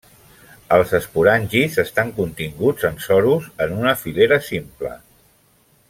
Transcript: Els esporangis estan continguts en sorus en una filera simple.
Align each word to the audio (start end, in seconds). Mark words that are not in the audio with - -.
Els 0.77 0.93
esporangis 0.99 1.77
estan 1.83 2.09
continguts 2.21 2.89
en 2.91 2.99
sorus 3.09 3.51
en 3.67 3.77
una 3.83 3.95
filera 4.07 4.41
simple. 4.51 4.97